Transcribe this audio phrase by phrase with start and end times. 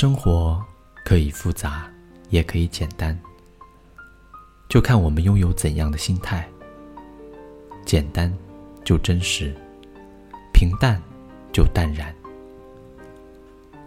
[0.00, 0.64] 生活
[1.04, 1.90] 可以复杂，
[2.30, 3.18] 也可以简单，
[4.68, 6.48] 就看我们拥有怎样的心态。
[7.84, 8.32] 简单
[8.84, 9.52] 就真实，
[10.54, 11.02] 平淡
[11.50, 12.14] 就淡然。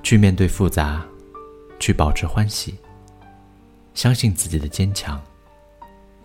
[0.03, 1.01] 去面对复杂，
[1.79, 2.75] 去保持欢喜。
[3.93, 5.17] 相信自己的坚强，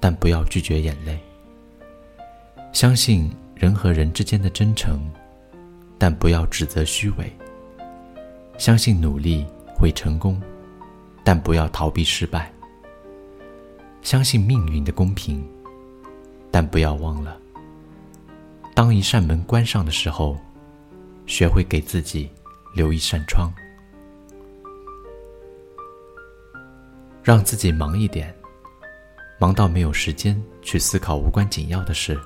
[0.01, 1.17] 但不要拒绝眼泪。
[2.73, 5.09] 相信人和人之间的真诚，
[5.97, 7.33] 但不要指责虚伪。
[8.59, 9.47] 相信努力
[9.79, 10.41] 会成功，
[11.23, 12.51] 但不要逃避失败。
[14.03, 15.47] 相信命运的公平，
[16.51, 17.39] 但不要忘了，
[18.75, 20.37] 当一扇门关上的时候，
[21.27, 22.31] 学会给自己
[22.75, 23.53] 留一扇窗。
[27.23, 28.33] 让自己忙一点，
[29.39, 32.17] 忙到没有时间去思考无关紧要的事。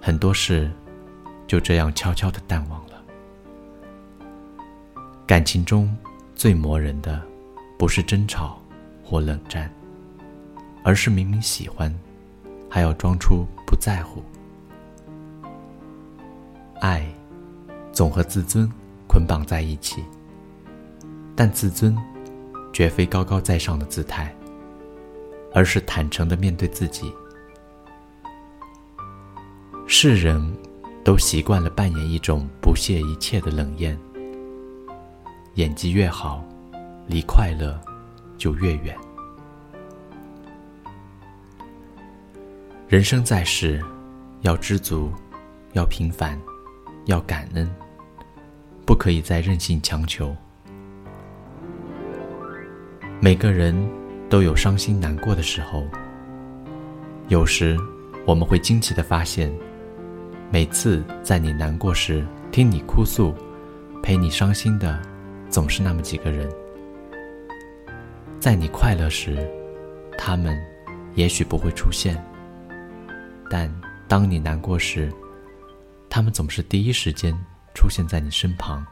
[0.00, 0.70] 很多事
[1.46, 3.02] 就这样悄悄的淡忘了。
[5.26, 5.96] 感情中
[6.42, 7.22] 最磨人的，
[7.78, 8.60] 不是争吵
[9.04, 9.72] 或冷战，
[10.82, 11.96] 而是明明喜欢，
[12.68, 14.20] 还要装出不在乎。
[16.80, 17.06] 爱
[17.92, 18.68] 总和自尊
[19.06, 20.02] 捆绑在一起，
[21.36, 21.96] 但自尊。
[22.72, 24.34] 绝非高高在上的姿态，
[25.54, 27.12] 而是坦诚的面对自己。
[29.86, 30.42] 世人
[31.04, 33.96] 都习惯了扮演一种不屑一切的冷艳，
[35.54, 36.42] 演技越好，
[37.06, 37.78] 离快乐
[38.38, 38.96] 就越远。
[42.88, 43.82] 人生在世，
[44.40, 45.12] 要知足，
[45.74, 46.40] 要平凡，
[47.04, 47.70] 要感恩，
[48.86, 50.34] 不可以再任性强求。
[53.20, 53.76] 每个人
[54.30, 55.84] 都有伤心难过的时候，
[57.28, 57.78] 有时
[58.26, 59.52] 我们会惊奇的发现，
[60.50, 63.34] 每次在你难过时听你哭诉，
[64.02, 65.00] 陪你伤心的，
[65.52, 66.48] 总是那么几个人；
[68.40, 69.46] 在你快乐时，
[70.16, 70.58] 他们
[71.14, 72.16] 也许不会出现，
[73.50, 73.70] 但
[74.08, 75.12] 当你难过时，
[76.08, 77.38] 他们总是第一时间
[77.74, 78.82] 出现在你身旁。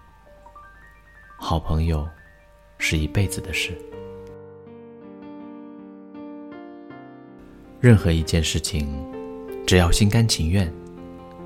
[1.38, 2.06] 好朋友，
[2.76, 3.72] 是一辈子的事。
[7.80, 8.86] 任何一件事情，
[9.66, 10.70] 只要心甘情愿，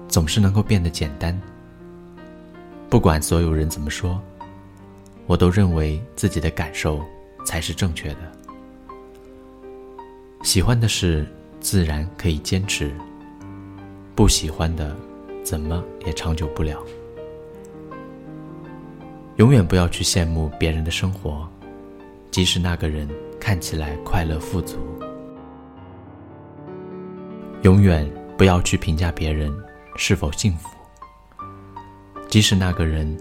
[0.08, 1.40] 总是能够变得简单。
[2.90, 4.20] 不管所有人怎么说，
[5.26, 7.02] 我都认为自己的感受
[7.46, 8.32] 才是正确的。
[10.42, 11.26] 喜欢的事
[11.60, 12.94] 自然可以坚持，
[14.14, 14.94] 不喜欢的，
[15.42, 16.84] 怎么也长久不了。
[19.36, 21.48] 永远不要去羡慕别人的生活，
[22.30, 23.08] 即使那个人
[23.40, 24.76] 看起来快乐富足。
[27.62, 29.50] 永远不要去评价别人
[29.96, 30.68] 是否幸福，
[32.28, 33.16] 即使那个人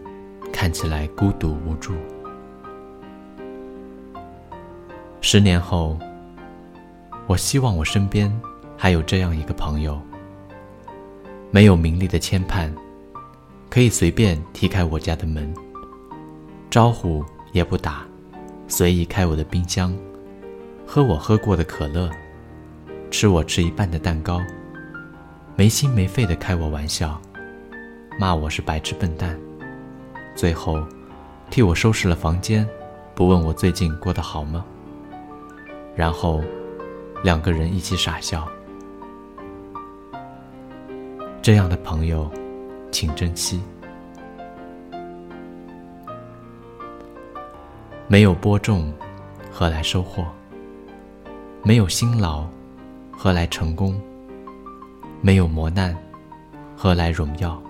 [0.54, 1.94] 看起来孤独无助。
[5.20, 5.98] 十年后，
[7.28, 8.32] 我希望我身边
[8.78, 10.00] 还有这样一个朋友，
[11.50, 12.72] 没有名利的牵绊，
[13.70, 15.52] 可以随便踢开我家的门，
[16.70, 18.06] 招呼也不打，
[18.68, 19.94] 随意开我的冰箱，
[20.86, 22.10] 喝我喝过的可乐。
[23.10, 24.42] 吃我吃一半的蛋糕，
[25.56, 27.20] 没心没肺的开我玩笑，
[28.20, 29.40] 骂我是白痴笨蛋，
[30.36, 30.84] 最后
[31.50, 32.68] 替我收拾了房间，
[33.14, 34.66] 不问我最近过得好吗？
[35.96, 36.42] 然后
[37.24, 38.48] 两个人一起傻笑。
[41.42, 42.32] 这样的朋友，
[42.92, 43.62] 请珍惜。
[48.08, 48.94] 没有播种，
[49.52, 50.26] 何来收获？
[51.64, 52.48] 没有辛劳。
[53.16, 54.02] 何来成功？
[55.22, 55.96] 没有磨难，
[56.76, 57.62] 何来荣耀？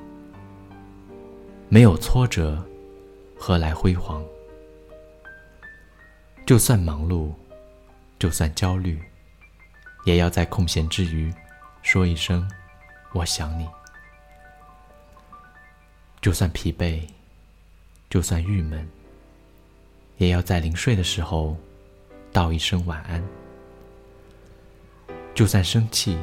[1.73, 2.63] 没有挫折，
[3.35, 4.23] 何来辉煌？
[6.45, 7.31] 就算忙碌，
[8.19, 9.01] 就算焦虑，
[10.05, 11.33] 也要在空闲之余
[11.81, 12.47] 说一声
[13.11, 13.67] “我想你”。
[16.21, 17.01] 就算疲惫，
[18.07, 18.87] 就算郁闷，
[20.17, 21.57] 也要在临睡的时候
[22.31, 23.19] 道一声晚安。
[25.33, 26.19] 就算生气，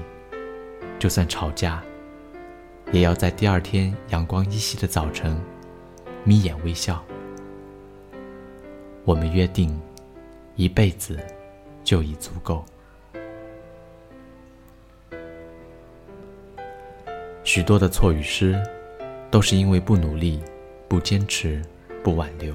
[1.00, 1.82] 就算吵架，
[2.92, 5.40] 也要在第二天阳光依稀的早晨，
[6.24, 7.02] 眯眼微笑。
[9.04, 9.80] 我们约定，
[10.56, 11.18] 一辈子
[11.84, 12.64] 就已足够。
[17.44, 18.60] 许多的错与失，
[19.30, 20.42] 都是因为不努力、
[20.88, 21.62] 不坚持、
[22.02, 22.54] 不挽留，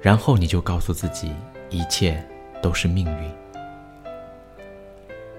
[0.00, 1.32] 然后你就告诉自己，
[1.68, 2.22] 一切
[2.62, 3.30] 都是命运。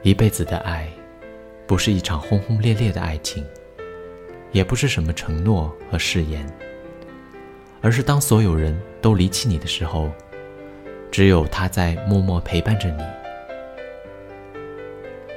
[0.03, 0.87] 一辈子的爱，
[1.65, 3.45] 不是一场轰轰烈烈的爱情，
[4.53, 6.45] 也不是什么承诺和誓言，
[7.81, 10.09] 而是当所有人都离弃你的时候，
[11.11, 13.03] 只有他在默默陪伴着你；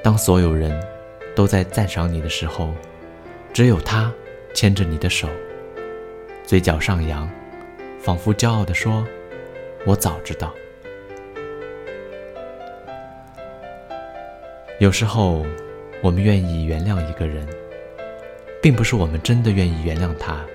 [0.03, 0.79] 当所有人
[1.35, 2.71] 都在赞赏你的时候，
[3.51, 4.13] 只有他
[4.53, 5.27] 牵着你的手，
[6.45, 7.27] 嘴角上扬，
[7.99, 9.03] 仿佛骄傲地说
[9.83, 10.53] ：“我早知道。”
[14.79, 15.43] 有时候，
[16.03, 17.47] 我们愿意原谅一个人，
[18.61, 20.45] 并不是我们真的愿意原谅他。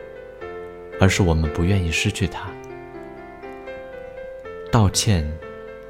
[1.00, 2.49] 而是我们不愿意失去他。
[4.70, 5.28] 道歉，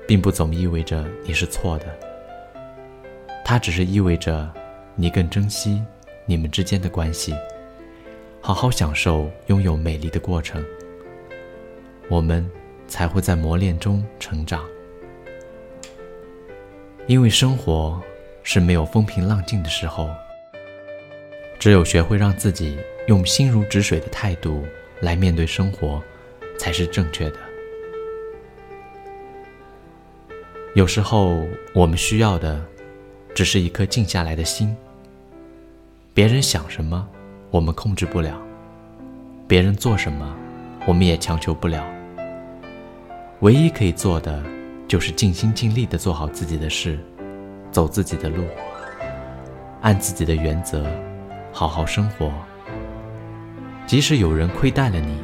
[0.09, 1.87] 并不总意味着你是错的，
[3.45, 4.51] 它只是意味着
[4.95, 5.83] 你更珍惜
[6.25, 7.35] 你们之间的关系，
[8.41, 10.65] 好好享受拥有美丽的过程。
[12.09, 12.49] 我们
[12.89, 14.65] 才会在磨练中成长，
[17.07, 18.01] 因为生活
[18.43, 20.09] 是没有风平浪静的时候，
[21.63, 22.77] 只有学会让自己
[23.07, 24.65] 用心如止水的态度。
[25.01, 26.03] 来面对生活，
[26.59, 27.37] 才是正确的。
[30.75, 32.61] 有时候，我们需要的，
[33.33, 34.77] 只是一颗静下来的心。
[36.13, 37.09] 别人想什么，
[37.53, 38.33] 我们控制不了；
[39.47, 40.37] 别人做什么，
[40.85, 41.87] 我们也强求不了。
[43.39, 44.43] 唯一可以做的，
[44.89, 46.99] 就是尽心尽力的做好自己的事，
[47.71, 48.43] 走自己的路，
[49.81, 50.85] 按自己的原则，
[51.53, 52.33] 好好生活。
[53.87, 55.21] 即使有人亏待了你，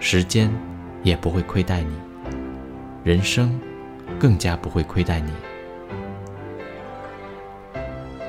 [0.00, 0.50] 时间
[1.02, 1.94] 也不会亏待你，
[3.04, 3.60] 人生
[4.18, 5.32] 更加不会亏待你。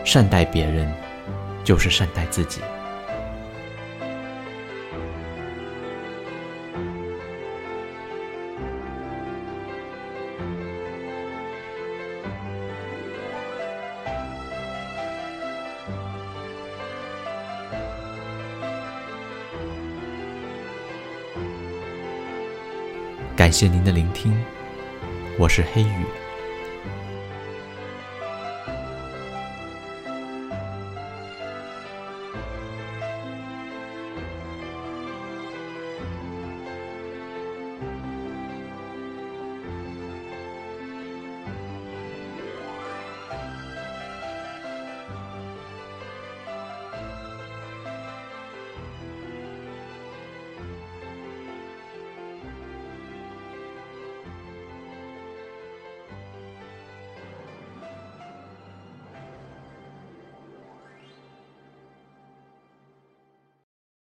[0.05, 0.93] 善待别人，
[1.63, 2.61] 就是善待自己。
[23.35, 24.31] 感谢您的聆听，
[25.39, 26.22] 我是黑雨。